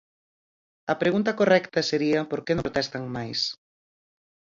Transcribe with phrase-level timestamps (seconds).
[0.91, 3.39] A pregunta correcta sería por que non protestan máis.